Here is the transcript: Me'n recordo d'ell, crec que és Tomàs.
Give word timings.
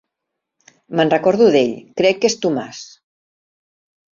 Me'n 0.99 1.11
recordo 1.13 1.49
d'ell, 1.57 1.75
crec 2.01 2.23
que 2.23 2.31
és 2.33 2.39
Tomàs. 2.47 2.81